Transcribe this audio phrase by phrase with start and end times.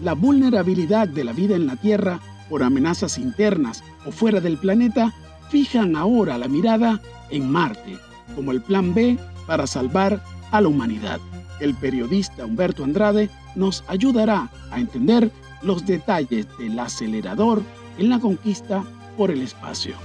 [0.00, 5.12] la vulnerabilidad de la vida en la Tierra por amenazas internas o fuera del planeta
[5.50, 7.98] fijan ahora la mirada en Marte
[8.34, 11.20] como el plan B para salvar a la humanidad.
[11.60, 15.30] El periodista Humberto Andrade nos ayudará a entender
[15.62, 17.62] los detalles del acelerador
[17.98, 18.84] en la conquista
[19.16, 19.96] por el espacio.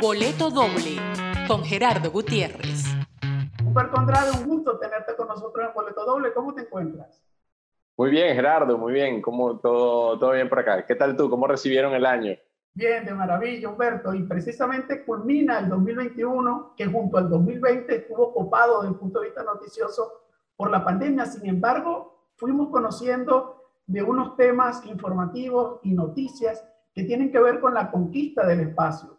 [0.00, 1.00] Boleto doble
[1.48, 2.84] con Gerardo Gutiérrez.
[3.64, 4.93] Humberto Andrade, un gusto tenerte
[5.26, 6.32] con nosotros en Boleto Doble.
[6.32, 7.22] ¿Cómo te encuentras?
[7.96, 9.22] Muy bien, Gerardo, muy bien.
[9.22, 10.84] ¿Cómo todo, todo bien por acá?
[10.84, 11.30] ¿Qué tal tú?
[11.30, 12.34] ¿Cómo recibieron el año?
[12.74, 14.12] Bien, de maravilla, Humberto.
[14.14, 19.26] Y precisamente culmina el 2021, que junto al 2020 estuvo copado desde el punto de
[19.26, 20.12] vista noticioso
[20.56, 21.24] por la pandemia.
[21.26, 27.74] Sin embargo, fuimos conociendo de unos temas informativos y noticias que tienen que ver con
[27.74, 29.18] la conquista del espacio.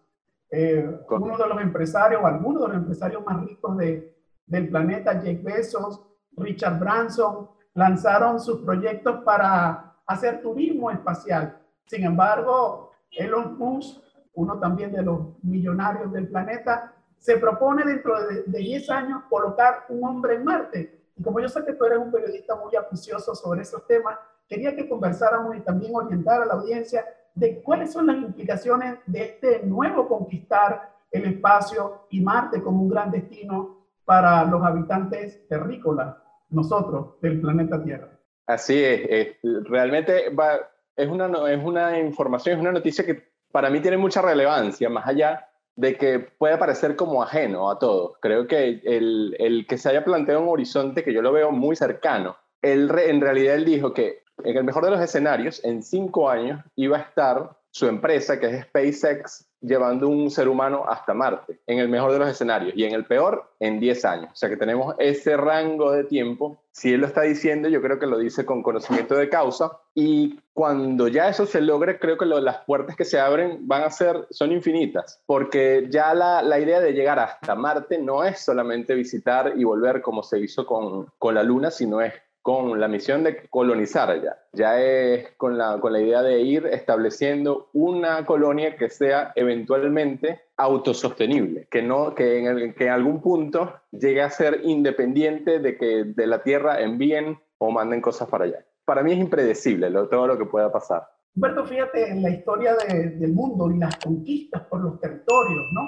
[0.51, 4.14] Eh, uno de los empresarios, o algunos de los empresarios más ricos de,
[4.45, 6.01] del planeta, Jake Bezos,
[6.37, 11.57] Richard Branson, lanzaron sus proyectos para hacer turismo espacial.
[11.85, 14.01] Sin embargo, Elon Musk,
[14.33, 20.03] uno también de los millonarios del planeta, se propone dentro de, 10 años colocar un
[20.03, 21.01] hombre en Marte.
[21.15, 24.75] Y como yo sé que tú eres un periodista muy aficionado sobre esos temas, quería
[24.75, 29.63] que conversáramos y también orientar a la audiencia de cuáles son las implicaciones de este
[29.65, 33.74] nuevo conquistar el espacio y Marte como un gran destino
[34.05, 36.15] para los habitantes terrícolas,
[36.49, 38.09] nosotros, del planeta Tierra.
[38.47, 40.59] Así es, realmente va,
[40.95, 45.07] es una, es una información, es una noticia que para mí tiene mucha relevancia, más
[45.07, 48.13] allá de que puede parecer como ajeno a todo.
[48.21, 51.75] Creo que el, el que se haya planteado un horizonte que yo lo veo muy
[51.75, 56.29] cercano, él, en realidad él dijo que en el mejor de los escenarios, en cinco
[56.29, 61.59] años, iba a estar su empresa, que es SpaceX, llevando un ser humano hasta Marte,
[61.67, 64.29] en el mejor de los escenarios, y en el peor, en 10 años.
[64.33, 66.57] O sea que tenemos ese rango de tiempo.
[66.71, 70.39] Si él lo está diciendo, yo creo que lo dice con conocimiento de causa, y
[70.53, 74.27] cuando ya eso se logre, creo que las puertas que se abren van a ser,
[74.29, 79.53] son infinitas, porque ya la, la, idea de llegar hasta Marte no es solamente visitar
[79.55, 82.13] y volver como se hizo con, con la Luna, sino es
[82.45, 84.37] con la misión de colonizar allá.
[84.53, 90.41] Ya es con la, con la idea de ir estableciendo una colonia que sea eventualmente
[90.55, 95.75] autosostenible, que, no, que, en, el, que en algún punto llegue a ser independiente de
[95.75, 98.63] que de la Tierra envíen o manden cosas para allá.
[98.85, 101.07] Para mí es impredecible lo, todo lo que pueda pasar.
[101.35, 105.81] Humberto, fíjate en la historia del mundo y las conquistas por los territorios, ¿no?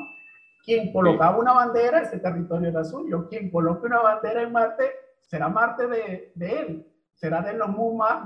[0.66, 3.28] Quien colocaba una bandera, ese territorio era suyo.
[3.30, 4.86] Quien coloca una bandera en Marte,
[5.22, 7.70] será Marte de, él, será de los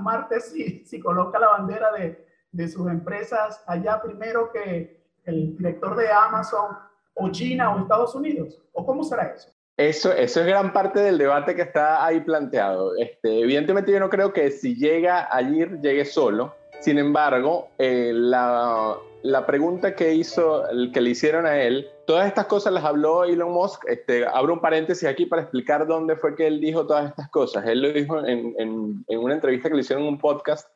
[0.00, 5.96] Marte si, si coloca la bandera de, de sus empresas allá primero que el director
[5.96, 6.76] de Amazon
[7.14, 8.60] o China o Estados Unidos?
[8.72, 9.50] ¿O cómo será eso?
[9.76, 12.94] Eso, eso es gran parte del debate que está ahí planteado.
[12.96, 16.54] Este, evidentemente yo no creo que si llega allí llegue solo.
[16.82, 22.46] Sin embargo, eh, la, la pregunta que hizo, que le hicieron a él, todas estas
[22.46, 23.84] cosas las habló Elon Musk.
[23.86, 27.64] Este, abro un paréntesis aquí para explicar dónde fue que él dijo todas estas cosas.
[27.66, 30.68] Él lo dijo en, en, en una entrevista que le hicieron en un podcast,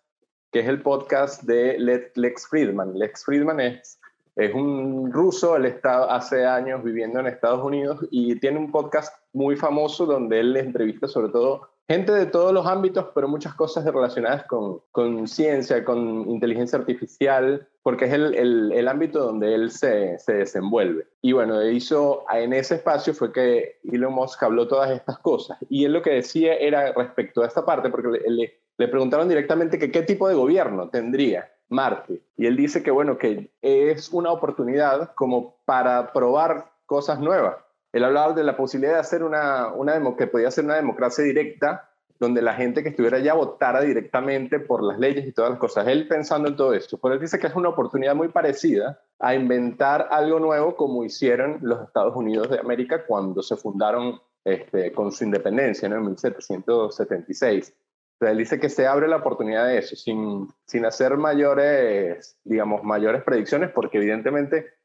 [0.52, 1.76] que es el podcast de
[2.14, 2.96] Lex Friedman.
[2.96, 3.98] Lex Friedman es,
[4.36, 9.12] es un ruso, él está hace años viviendo en Estados Unidos y tiene un podcast
[9.32, 13.84] muy famoso donde él entrevista sobre todo gente de todos los ámbitos, pero muchas cosas
[13.84, 19.70] relacionadas con, con ciencia, con inteligencia artificial, porque es el, el, el ámbito donde él
[19.70, 21.06] se, se, desenvuelve.
[21.22, 25.58] Y bueno, hizo, en ese espacio fue que Elon Musk habló todas estas cosas.
[25.68, 29.78] Y él lo que decía era respecto a esta parte, porque le, le, preguntaron directamente
[29.78, 32.22] que qué tipo de gobierno tendría Marte.
[32.36, 37.56] Y él dice que bueno, que es una oportunidad como para probar cosas nuevas
[37.96, 41.88] él hablaba de la posibilidad de hacer una, una que podía ser una democracia directa,
[42.18, 45.86] donde la gente que estuviera allá votara directamente por las leyes y todas las cosas.
[45.88, 46.98] Él pensando en todo esto.
[46.98, 51.58] Por él dice que es una oportunidad muy parecida a inventar algo nuevo como hicieron
[51.62, 57.74] los Estados Unidos de América cuando se fundaron este, con su independencia en 1776.
[58.20, 63.22] él dice que se abre la oportunidad de eso, sin, sin hacer mayores, digamos, mayores
[63.22, 64.75] predicciones, porque evidentemente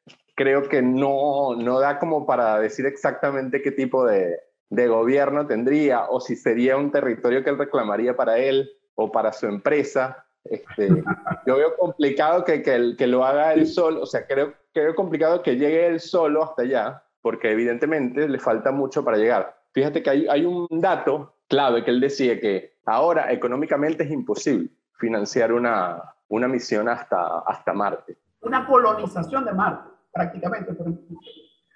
[0.41, 4.39] creo que no, no da como para decir exactamente qué tipo de,
[4.69, 9.33] de gobierno tendría o si sería un territorio que él reclamaría para él o para
[9.33, 10.25] su empresa.
[10.43, 10.89] Este,
[11.45, 15.43] yo veo complicado que, que, que, lo haga él solo, o sea, creo, creo complicado
[15.43, 19.55] que llegue él solo hasta allá, porque evidentemente le falta mucho para llegar.
[19.73, 24.71] Fíjate que hay, hay un dato clave que él decía que ahora económicamente es imposible
[24.97, 28.17] financiar una, una misión hasta, hasta Marte.
[28.41, 30.73] Una colonización de Marte prácticamente,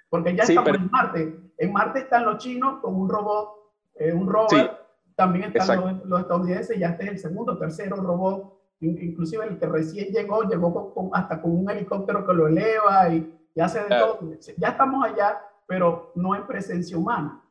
[0.10, 1.40] porque ya estamos en Marte.
[1.58, 3.66] En Marte están los chinos con un robot
[3.96, 4.72] eh, un rover.
[5.16, 10.10] También están los, estadounidenses, ya este es el segundo, tercero robot, inclusive el que recién
[10.10, 14.20] llegó, llegó con, hasta con un helicóptero que lo eleva y, y hace de todo.
[14.58, 17.42] Ya estamos allá, pero no hay presencia humana.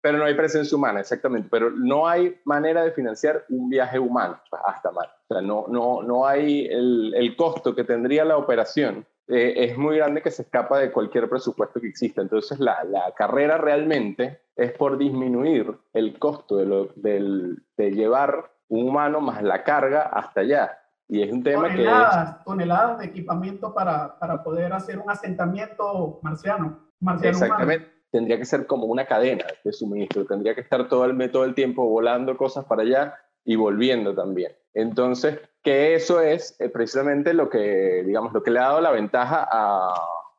[0.00, 1.48] Pero no hay presencia humana, exactamente.
[1.48, 5.14] Pero no hay manera de financiar un viaje humano hasta Marte.
[5.28, 9.06] O sea, no, no, no hay el, el costo que tendría la operación.
[9.28, 12.22] Eh, es muy grande que se escapa de cualquier presupuesto que exista.
[12.22, 18.52] Entonces, la, la carrera realmente es por disminuir el costo de, lo, del, de llevar
[18.68, 20.78] un humano más la carga hasta allá.
[21.08, 22.44] Y es un tema toneladas, que...
[22.44, 26.80] Toneladas de equipamiento para, para poder hacer un asentamiento marciano.
[27.00, 27.92] marciano Exactamente.
[28.10, 30.24] Tendría que ser como una cadena de suministro.
[30.24, 33.14] Tendría que estar todo el, todo el tiempo volando cosas para allá
[33.44, 34.52] y volviendo también.
[34.74, 38.92] Entonces, que eso es eh, precisamente lo que, digamos, lo que le ha dado la
[38.92, 39.92] ventaja a,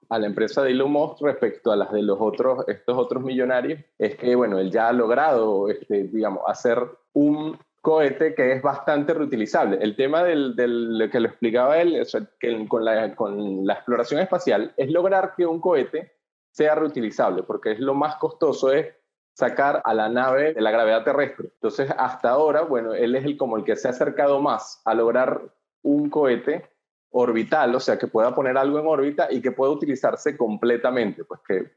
[0.08, 3.82] a la empresa de Elon Musk respecto a las de los otros, estos otros millonarios,
[4.00, 6.82] es que, bueno, él ya ha logrado, este, digamos, hacer
[7.12, 9.80] un cohete que es bastante reutilizable.
[9.82, 12.02] El tema del, del que lo explicaba él,
[12.40, 16.14] que con, la, con la exploración espacial, es lograr que un cohete
[16.52, 18.88] sea reutilizable, porque es lo más costoso es
[19.38, 21.50] sacar a la nave de la gravedad terrestre.
[21.54, 24.94] Entonces, hasta ahora, bueno, él es el como el que se ha acercado más a
[24.94, 25.42] lograr
[25.84, 26.70] un cohete
[27.12, 31.40] orbital, o sea, que pueda poner algo en órbita y que pueda utilizarse completamente, pues
[31.48, 31.72] que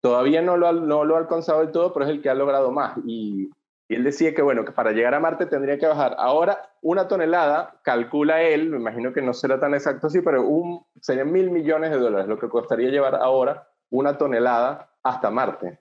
[0.00, 2.34] todavía no lo, ha, no lo ha alcanzado del todo, pero es el que ha
[2.34, 2.98] logrado más.
[3.06, 3.50] Y
[3.92, 7.08] y él decía que, bueno, que para llegar a Marte tendría que bajar ahora una
[7.08, 11.50] tonelada, calcula él, me imagino que no será tan exacto así, pero un, serían mil
[11.50, 15.78] millones de dólares lo que costaría llevar ahora una tonelada hasta Marte.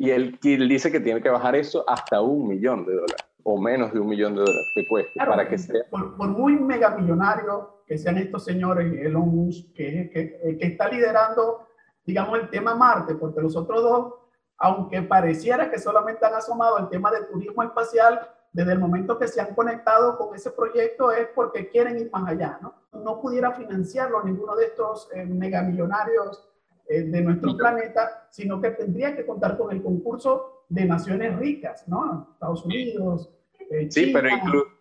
[0.00, 3.92] Y él, dice que tiene que bajar eso hasta un millón de dólares, o menos
[3.92, 5.82] de un millón de dólares que cueste, para que sea.
[5.90, 11.66] Por, por, muy megamillonario que sean estos señores, Elon Musk, que, que, que está liderando,
[12.06, 14.14] digamos, el tema Marte, porque los otros dos
[14.62, 19.26] aunque pareciera que solamente han asomado el tema del turismo espacial, desde el momento que
[19.26, 22.74] se han conectado con ese proyecto es porque quieren ir más allá, ¿no?
[22.92, 26.49] No pudiera financiarlo ninguno de estos eh, megamillonarios
[26.90, 31.86] eh, de nuestro planeta, sino que tendría que contar con el concurso de naciones ricas,
[31.86, 32.30] ¿no?
[32.32, 33.30] Estados Unidos,
[33.70, 34.20] eh, China,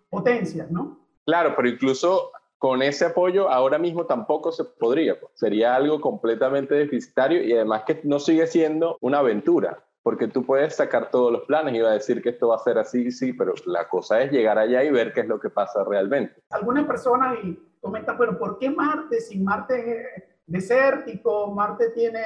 [0.10, 0.98] potencias, ¿no?
[1.24, 5.20] Claro, pero incluso con ese apoyo ahora mismo tampoco se podría.
[5.20, 5.34] Pues.
[5.36, 10.78] Sería algo completamente deficitario y además que no sigue siendo una aventura, porque tú puedes
[10.78, 13.34] sacar todos los planes y va a decir que esto va a ser así, sí,
[13.34, 16.42] pero la cosa es llegar allá y ver qué es lo que pasa realmente.
[16.50, 17.38] Algunas personas
[17.80, 19.22] comentan, pero ¿por qué Marte?
[19.22, 22.24] Si Marte es desértico, Marte tiene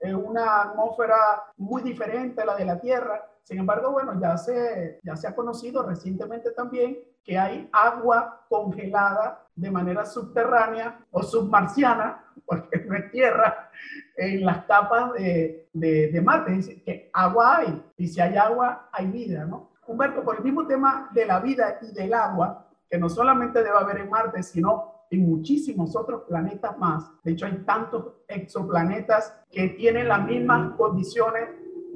[0.00, 3.24] eh, una atmósfera muy diferente a la de la Tierra.
[3.42, 9.46] Sin embargo, bueno, ya se, ya se ha conocido recientemente también que hay agua congelada
[9.54, 13.70] de manera subterránea o submarciana, porque no es tierra,
[14.16, 16.52] en las capas de, de, de Marte.
[16.52, 19.70] Dice que agua hay, y si hay agua, hay vida, ¿no?
[19.86, 23.76] Humberto, por el mismo tema de la vida y del agua, que no solamente debe
[23.76, 27.10] haber en Marte, sino en muchísimos otros planetas más.
[27.22, 31.48] De hecho, hay tantos exoplanetas que tienen las mismas condiciones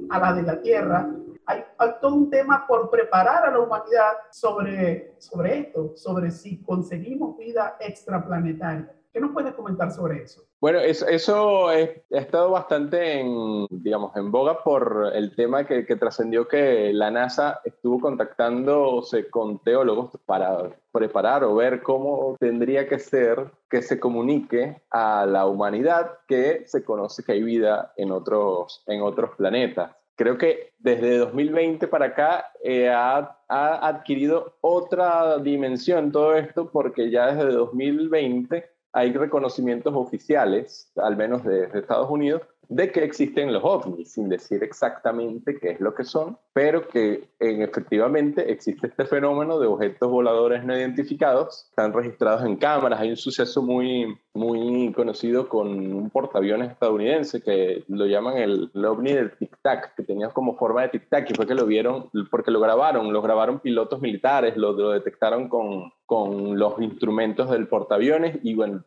[0.09, 1.09] a las de la Tierra,
[1.47, 1.63] hay,
[2.01, 7.77] todo un tema por preparar a la humanidad sobre, sobre esto, sobre si conseguimos vida
[7.79, 8.91] extraplanetaria.
[9.15, 10.43] ¿Qué nos puedes comentar sobre eso?
[10.59, 11.79] Bueno, eso, eso ha
[12.09, 17.61] estado bastante en, digamos, en boga por el tema que, que trascendió que la NASA
[17.63, 24.81] estuvo contactándose con teólogos para preparar o ver cómo tendría que ser que se comunique
[24.91, 30.37] a la humanidad que se conoce que hay vida en otros, en otros planetas creo
[30.37, 37.33] que desde 2020 para acá eh, ha, ha, adquirido otra dimensión todo esto porque ya
[37.33, 44.13] desde 2020 hay reconocimientos oficiales, al menos de, Estados Unidos, de que existen los ovnis,
[44.13, 49.59] sin decir exactamente qué es lo que son, pero que en, efectivamente existe este fenómeno
[49.59, 55.49] de objetos voladores no identificados, están registrados en cámaras, hay un suceso muy, muy conocido
[55.49, 60.83] con un portaaviones estadounidense que lo llaman el, ovni del tic-tac, que tenía como forma
[60.83, 64.73] de tic-tac, y fue que lo vieron, porque lo grabaron, lo grabaron pilotos militares, lo,
[64.73, 68.83] lo detectaron con, con los instrumentos del portaaviones, y bueno,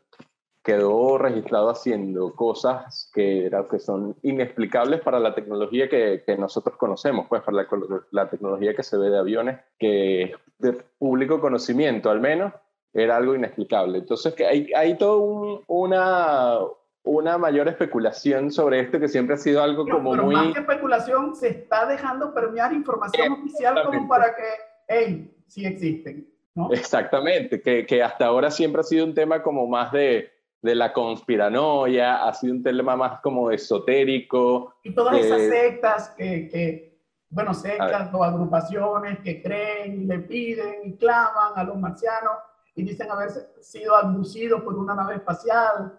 [0.68, 7.26] quedó registrado haciendo cosas que, que son inexplicables para la tecnología que, que nosotros conocemos,
[7.26, 7.66] pues para la,
[8.10, 12.52] la, tecnología que se ve de aviones, que de público conocimiento al menos,
[12.92, 13.96] era algo inexplicable.
[13.96, 16.58] Entonces que hay, hay toda un, una,
[17.02, 20.34] una mayor especulación sobre esto que siempre ha sido algo como pero muy...
[20.34, 24.42] Más que especulación, se está dejando permear información oficial como para que,
[24.86, 26.28] hey, sí existen.
[26.54, 26.70] ¿no?
[26.72, 30.92] Exactamente, que, que hasta ahora siempre ha sido un tema como más de de la
[30.92, 34.74] conspiranoia, ha sido un tema más como esotérico.
[34.82, 36.98] Y todas esas sectas que, que,
[37.30, 42.32] bueno, sectas o agrupaciones que creen y le piden y claman a los marcianos
[42.74, 45.98] y dicen haber sido abducidos por una nave espacial.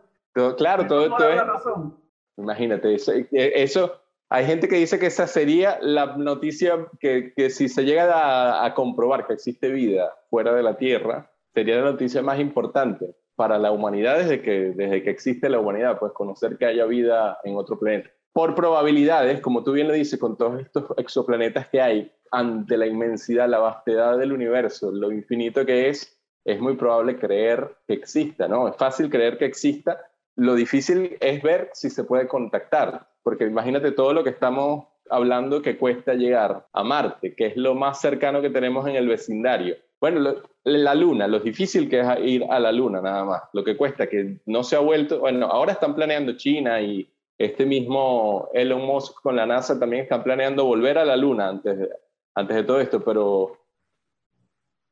[0.57, 1.45] claro, todo esto es...
[1.45, 1.99] Razón.
[2.37, 3.99] Imagínate, eso, eh, eso,
[4.29, 8.65] hay gente que dice que esa sería la noticia que, que si se llega a,
[8.65, 13.57] a, comprobar que existe vida fuera de la Tierra, sería la noticia más importante para
[13.57, 17.55] la humanidad desde que, desde que existe la humanidad, pues conocer que haya vida en
[17.55, 22.11] otro planeta por probabilidades, como tú bien lo dices, con todos estos exoplanetas que hay,
[22.31, 27.75] ante la inmensidad, la vastedad del universo, lo infinito que es, es muy probable creer
[27.87, 28.67] que exista, ¿no?
[28.67, 29.99] Es fácil creer que exista,
[30.35, 35.61] lo difícil es ver si se puede contactar, porque imagínate todo lo que estamos hablando
[35.61, 39.75] que cuesta llegar a Marte, que es lo más cercano que tenemos en el vecindario.
[39.99, 43.75] Bueno, la Luna, lo difícil que es ir a la Luna nada más, lo que
[43.75, 48.85] cuesta, que no se ha vuelto, bueno, ahora están planeando China y este mismo Elon
[48.85, 51.89] Musk con la NASA también están planeando volver a la Luna antes de,
[52.35, 53.57] antes de todo esto, pero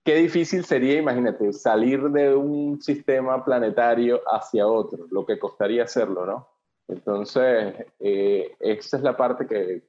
[0.03, 6.25] qué difícil sería, imagínate, salir de un sistema planetario hacia otro, lo que costaría hacerlo,
[6.25, 6.47] ¿no?
[6.87, 9.83] Entonces, eh, esa es la parte que,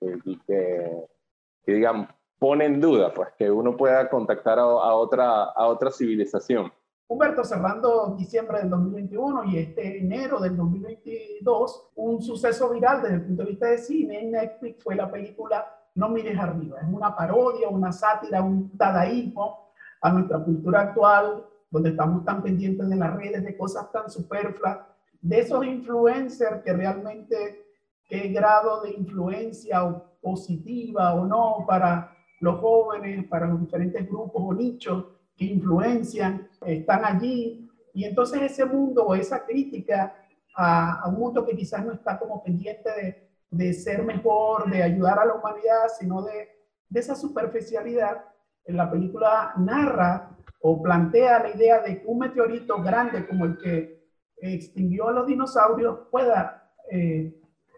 [0.45, 2.09] que, digamos,
[2.39, 6.73] pone en duda, pues, que uno pueda contactar a, otra, a otra civilización.
[7.09, 13.25] Humberto, cerrando diciembre del 2021 y este enero del 2022, un suceso viral desde el
[13.25, 16.81] punto de vista de cine en Netflix fue la película No mires arriba.
[16.81, 22.89] Es una parodia, una sátira, un dadaísmo a nuestra cultura actual, donde estamos tan pendientes
[22.89, 24.79] de las redes, de cosas tan superfluas,
[25.21, 27.65] de esos influencers que realmente
[28.07, 29.81] qué grado de influencia
[30.21, 37.05] positiva o no para los jóvenes, para los diferentes grupos o nichos que influencian, están
[37.05, 37.69] allí.
[37.95, 40.15] Y entonces ese mundo o esa crítica
[40.57, 45.19] a, un mundo que quizás no está como pendiente de, de, ser mejor, de ayudar
[45.19, 46.49] a la humanidad, sino de,
[46.89, 48.25] de esa superficialidad,
[48.65, 53.59] en la película narra o plantea la idea de que un meteorito grande como el
[53.59, 57.35] que extinguió a los dinosaurios pueda eh,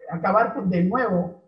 [0.09, 1.43] acabar de nuevo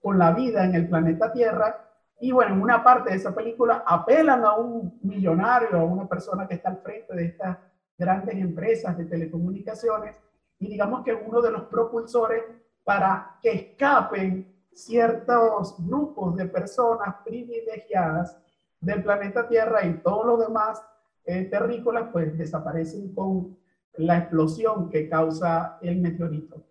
[0.00, 1.84] con la vida en el planeta Tierra
[2.20, 6.46] y bueno, en una parte de esa película apelan a un millonario, a una persona
[6.46, 7.58] que está al frente de estas
[7.98, 10.16] grandes empresas de telecomunicaciones
[10.58, 12.44] y digamos que uno de los propulsores
[12.84, 18.38] para que escapen ciertos grupos de personas privilegiadas
[18.80, 20.82] del planeta Tierra y todos los demás
[21.24, 23.56] eh, terrícolas pues desaparecen con
[23.96, 26.62] la explosión que causa el meteorito.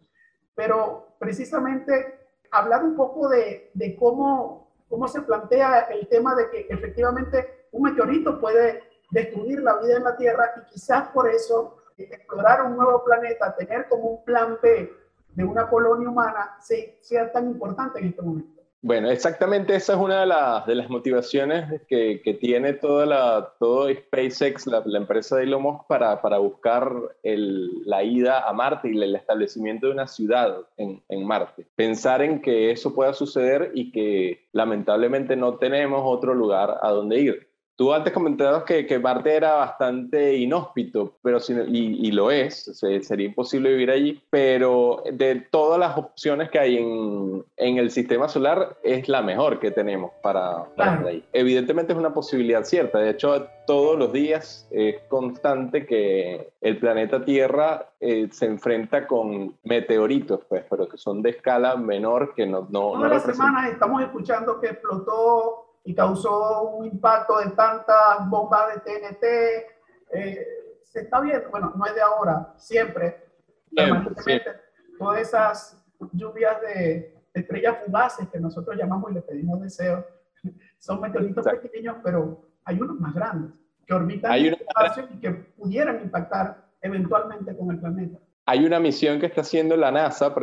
[0.53, 4.62] Pero precisamente hablar un poco de, de cómo
[4.93, 10.03] cómo se plantea el tema de que efectivamente un meteorito puede destruir la vida en
[10.03, 14.93] la Tierra y quizás por eso explorar un nuevo planeta, tener como un plan B
[15.29, 18.52] de una colonia humana, sea tan importante en este momento.
[18.83, 20.19] Bueno, exactamente esa es una
[20.65, 26.21] de, las, motivaciones que, tiene toda la, todo SpaceX, la, empresa de Elon Musk, para,
[26.21, 26.91] para buscar
[27.23, 31.65] el, la ida a Marte y el establecimiento de una ciudad en, en, Marte.
[31.77, 37.21] Pensar en que eso pueda suceder y que lamentablemente no tenemos otro lugar a donde
[37.21, 37.52] ir.
[37.83, 42.71] Tú antes comentabas que, que Marte era bastante inhóspito, pero y, y, lo es,
[43.01, 48.29] sería imposible vivir allí, pero de todas las opciones que hay en, en el sistema
[48.29, 51.25] solar, es la mejor que tenemos para, para ahí.
[51.33, 57.25] Evidentemente es una posibilidad cierta, de hecho todos los días es constante que el planeta
[57.25, 62.65] Tierra eh, se enfrenta con meteoritos, pues, pero que son de escala menor que no...
[62.69, 68.73] no Todas las semanas estamos escuchando que explotó y causó un impacto de tantas bombas
[68.73, 69.23] de TNT.
[70.13, 70.47] Eh,
[70.83, 73.25] se está viendo, bueno, no es de ahora, siempre,
[74.99, 80.05] todas esas lluvias de, estrellas fugaces que nosotros llamamos y le pedimos deseos,
[80.77, 83.51] son meteoritos pequeños, pero hay unos más grandes
[83.87, 88.19] que orbitan en el espacio y que pudieran impactar eventualmente con el planeta.
[88.45, 90.35] Hay una misión que está haciendo la NASA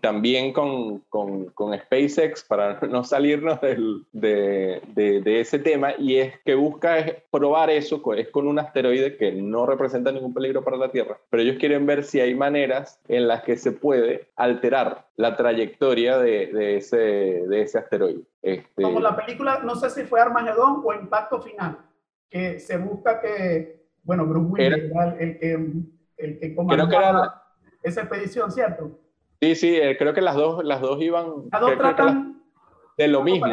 [0.00, 6.38] también con, con, con, SpaceX para no salirnos del, de, de, ese tema y es
[6.44, 10.90] que busca probar eso, es con un asteroide que no representa ningún peligro para la
[10.90, 15.36] Tierra, pero ellos quieren ver si hay maneras en las que se puede alterar la
[15.36, 18.22] trayectoria de, de ese, de ese asteroide.
[18.42, 18.82] Este...
[18.82, 21.78] Como la película, no sé si fue Armagedón o Impacto Final,
[22.28, 25.56] que se busca que, bueno, Bruce Willis, el que
[26.24, 27.42] el que comandaba
[27.82, 28.98] esa expedición, ¿cierto?
[29.40, 31.48] Sí, sí, eh, creo que las dos, las dos iban...
[31.50, 32.42] Las dos tratan...
[32.96, 33.46] de lo mismo,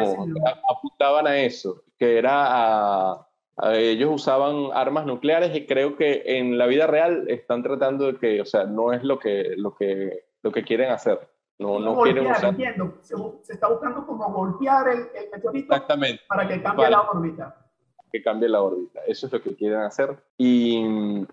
[0.68, 3.26] apuntaban a eso, que era a,
[3.72, 8.40] ellos usaban armas nucleares y creo que en la vida real están tratando de que,
[8.40, 11.28] o sea, no es lo que, lo que, lo que quieren hacer.
[11.58, 12.50] No, no golpear, usar...
[12.50, 12.94] entiendo.
[13.02, 16.22] Se, se, está buscando como golpear el, el meteorito Exactamente.
[16.26, 17.69] para que cambie la órbita
[18.10, 19.00] que cambie la órbita.
[19.06, 20.16] Eso es lo que quieren hacer.
[20.36, 20.78] Y,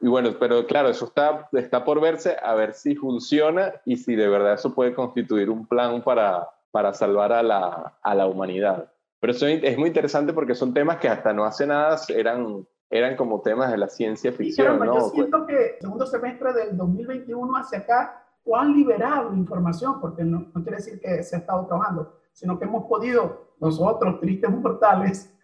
[0.02, 4.16] y, bueno, pero claro, eso está, está por verse a ver si funciona y si
[4.16, 8.92] de verdad eso puede constituir un plan para, para salvar a la, a la humanidad.
[9.20, 13.16] Pero eso es muy interesante porque son temas que hasta no hace nada eran, eran
[13.16, 14.80] como temas de la ciencia ficción.
[14.80, 14.86] ¿no?
[14.94, 18.24] Yo siento que segundo semestre del 2021 hacia acá,
[18.56, 22.66] han liberado información, porque no, no quiere decir que se ha estado trabajando, sino que
[22.66, 25.37] hemos podido nosotros, tristes mortales,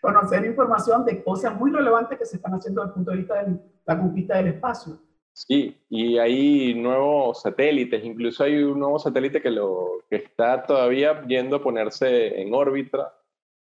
[0.00, 3.44] conocer información de cosas muy relevantes que se están haciendo desde el punto de vista
[3.44, 4.98] de la conquista del espacio.
[5.32, 11.24] Sí, y hay nuevos satélites, incluso hay un nuevo satélite que, lo, que está todavía
[11.26, 13.14] yendo a ponerse en órbita,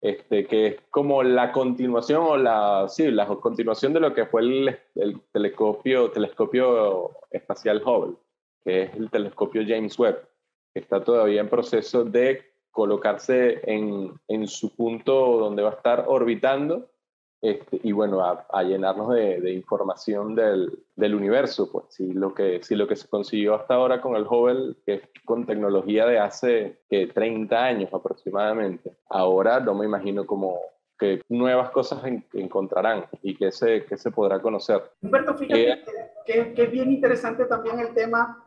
[0.01, 4.41] este, que es como la continuación o la, sí, la continuación de lo que fue
[4.41, 8.17] el, el telescopio, telescopio espacial Hubble,
[8.65, 10.27] que es el telescopio James Webb,
[10.73, 16.05] que está todavía en proceso de colocarse en, en su punto donde va a estar
[16.07, 16.91] orbitando
[17.43, 22.63] este, y bueno, a, llenarnos de, de información del, del, universo, pues si lo, que,
[22.63, 26.19] si lo que se consiguió hasta ahora con el Hubble, que es con tecnología de
[26.19, 30.59] hace que 30 años aproximadamente, ahora no me imagino como
[30.99, 32.03] que nuevas cosas
[32.35, 34.83] encontrarán y que se, que se podrá conocer.
[35.01, 35.85] Humberto, fíjate eh,
[36.27, 38.45] que, que es bien interesante también el tema,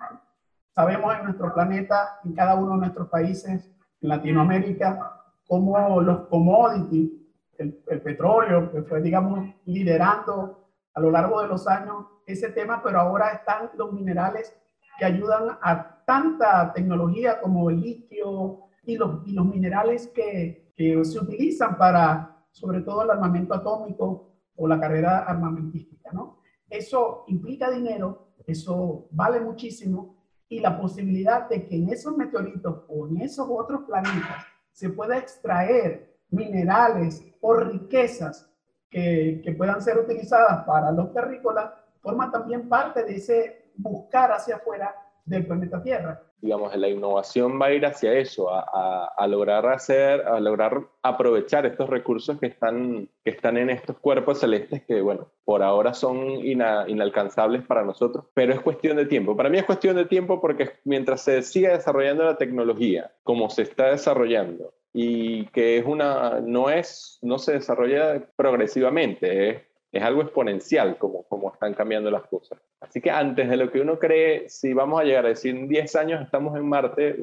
[0.75, 3.71] sabemos en nuestro planeta, en cada uno de nuestros países,
[4.03, 7.11] en Latinoamérica, como los commodities,
[7.57, 12.81] el, el, petróleo, que fue, digamos, liderando a lo largo de los años ese tema,
[12.83, 14.55] pero ahora están los minerales
[14.99, 21.03] que ayudan a tanta tecnología como el litio y los, y los minerales que, que
[21.05, 26.39] se utilizan para, sobre todo, el armamento atómico o la carrera armamentística, ¿no?
[26.69, 33.07] Eso implica dinero, eso vale muchísimo y la posibilidad de que en esos meteoritos o
[33.07, 38.49] en esos otros planetas se pueda extraer minerales o riquezas
[38.89, 44.57] que, que puedan ser utilizadas para los terrícolas, forma también parte de ese buscar hacia
[44.57, 44.93] afuera
[45.25, 50.41] del planeta Tierra digamos, la innovación va a ir hacia eso, a, lograr hacer, a
[50.41, 55.63] lograr aprovechar estos recursos que están, que están en estos cuerpos celestes que, bueno, por
[55.63, 59.37] ahora son inalcanzables para nosotros, pero es cuestión de tiempo.
[59.37, 63.61] Para mí es cuestión de tiempo porque mientras se siga desarrollando la tecnología como se
[63.61, 69.61] está desarrollando y que es una, no es, no se desarrolla progresivamente, es
[69.93, 72.59] es algo exponencial como, como están cambiando las cosas.
[72.81, 75.67] Así que antes de lo que uno cree, si vamos a llegar a decir en
[75.67, 77.15] 10 años estamos en Marte,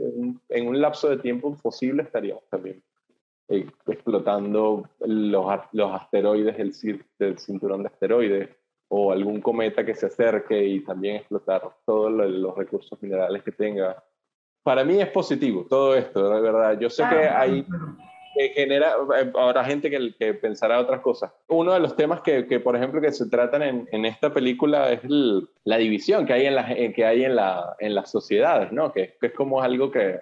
[0.49, 2.81] en, un lapso de tiempo posible estaríamos también
[3.49, 8.49] eh, explotando los, los asteroides del, del cinturón de asteroides
[8.87, 14.01] o algún cometa que se acerque y también explotar todos los recursos minerales que tenga.
[14.63, 16.79] Para mí es positivo todo esto, de verdad.
[16.79, 17.67] Yo sé que hay
[18.35, 21.33] que genera, eh, habrá gente que, que, pensará otras cosas.
[21.49, 24.91] Uno de los temas que, que por ejemplo, que se tratan en, en esta película
[24.93, 25.01] es
[25.65, 28.93] la división que hay en, la, que hay en, la, en las sociedades, ¿no?
[28.93, 30.21] Que, que es como algo que...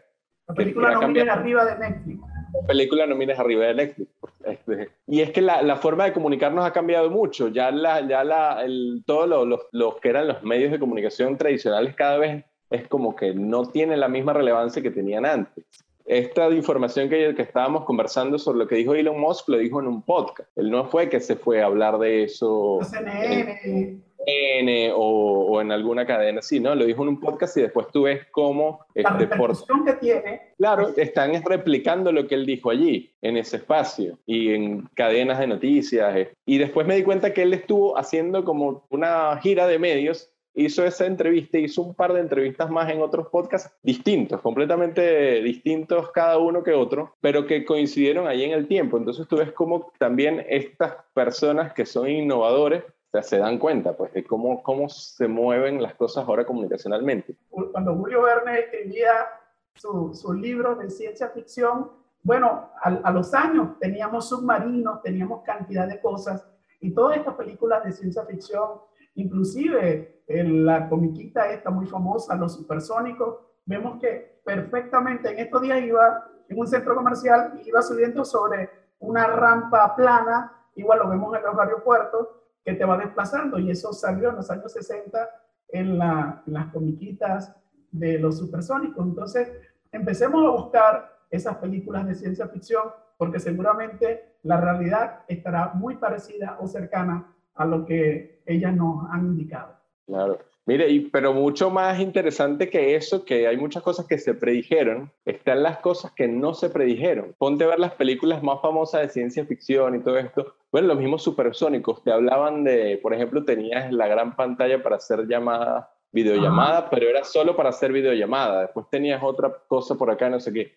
[0.48, 2.20] La película no mires arriba de Netflix.
[2.62, 4.10] La película no mires arriba de Netflix.
[4.44, 7.48] Este, y es que la, la, forma de comunicarnos ha cambiado mucho.
[7.48, 11.94] Ya, la, ya la, el, todos los, los que eran los medios de comunicación tradicionales
[11.94, 15.64] cada vez es como que no tienen la misma relevancia que tenían antes
[16.08, 19.88] esta información que, que estábamos conversando sobre lo que dijo Elon Musk, lo dijo en
[19.88, 20.48] un podcast.
[20.56, 24.00] Él no fue que se fue a hablar de eso CNN.
[24.26, 26.74] En, o, o, en alguna cadena, sí, ¿no?
[26.74, 28.80] Lo dijo en un podcast y después tú ves cómo...
[28.94, 30.40] La este, repercusión que tiene.
[30.58, 35.46] Claro, están replicando lo que él dijo allí, en ese espacio y en cadenas de
[35.46, 36.16] noticias.
[36.16, 36.32] Eh.
[36.44, 40.84] Y después me di cuenta que él estuvo haciendo como una gira de medios hizo
[40.84, 46.38] esa entrevista, hizo un par de entrevistas más en otros podcasts distintos, completamente distintos cada
[46.38, 48.98] uno que otro, pero que coincidieron ahí en el tiempo.
[48.98, 52.84] Entonces tú ves cómo también estas personas que son innovadores
[53.22, 57.36] se dan cuenta pues, de cómo, cómo se mueven las cosas ahora comunicacionalmente.
[57.50, 59.26] Cuando Julio Verne escribía
[59.74, 61.90] sus su libros de ciencia ficción,
[62.22, 66.46] bueno, a, a los años teníamos submarinos, teníamos cantidad de cosas,
[66.80, 68.80] y todas estas películas de ciencia ficción
[69.18, 75.82] Inclusive en la comiquita esta muy famosa, Los Supersónicos, vemos que perfectamente en estos días
[75.82, 81.34] iba en un centro comercial y iba subiendo sobre una rampa plana, igual lo vemos
[81.36, 82.28] en los aeropuertos,
[82.64, 85.28] que te va desplazando y eso salió en los años 60
[85.68, 87.54] en, la, en las comiquitas
[87.90, 89.06] de los supersónicos.
[89.06, 89.50] Entonces,
[89.90, 92.84] empecemos a buscar esas películas de ciencia ficción
[93.16, 99.26] porque seguramente la realidad estará muy parecida o cercana a lo que ellas nos han
[99.26, 99.77] indicado.
[100.08, 100.38] Claro.
[100.64, 105.10] Mire, y, pero mucho más interesante que eso, que hay muchas cosas que se predijeron,
[105.24, 107.34] están las cosas que no se predijeron.
[107.38, 110.54] Ponte a ver las películas más famosas de ciencia ficción y todo esto.
[110.70, 115.26] Bueno, los mismos supersónicos te hablaban de, por ejemplo, tenías la gran pantalla para hacer
[115.26, 118.62] llamadas, videollamadas, pero era solo para hacer videollamadas.
[118.62, 120.74] Después tenías otra cosa por acá, no sé qué.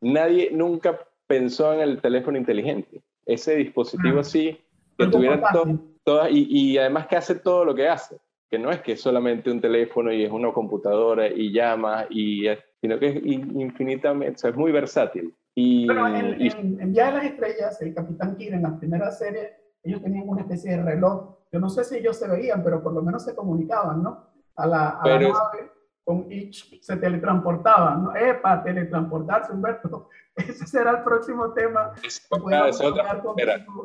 [0.00, 3.02] Nadie nunca pensó en el teléfono inteligente.
[3.26, 4.58] Ese dispositivo así,
[4.98, 5.42] que tuviera
[6.04, 8.18] todas, y, y además que hace todo lo que hace
[8.50, 12.46] que no es que es solamente un teléfono y es una computadora y llama, y,
[12.80, 15.34] sino que es infinitamente, o sea, es muy versátil.
[15.54, 20.02] Y, Pero en, en, de las Estrellas, el Capitán Kirk en la primera serie, ellos
[20.02, 21.36] tenían una especie de reloj.
[21.52, 24.26] Yo no sé si ellos se veían, pero por lo menos se comunicaban, ¿no?
[24.56, 25.70] A la, a la nave
[26.10, 28.16] con Itch se teletransportaban, ¿no?
[28.16, 28.60] ¡Epa!
[28.64, 30.08] Teletransportarse, Humberto.
[30.34, 31.92] Ese será el próximo tema.
[32.02, 32.26] Es,
[32.68, 33.22] es otra,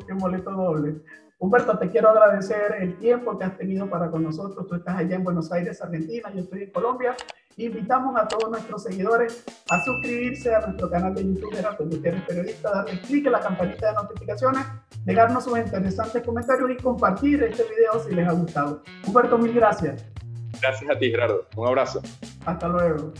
[0.08, 0.96] en boleto doble.
[1.38, 4.66] Humberto, te quiero agradecer el tiempo que has tenido para con nosotros.
[4.66, 7.14] Tú estás allá en Buenos Aires, Argentina, yo estoy en Colombia.
[7.58, 12.70] Invitamos a todos nuestros seguidores a suscribirse a nuestro canal de YouTube Gerardo Gutiérrez Periodista,
[12.70, 14.66] darle clic en la campanita de notificaciones,
[15.04, 18.82] dejarnos sus interesantes comentarios y compartir este video si les ha gustado.
[19.06, 20.15] Humberto, mil gracias.
[20.60, 21.46] Gracias a ti, Gerardo.
[21.56, 22.00] Un abrazo.
[22.44, 23.12] Hasta luego.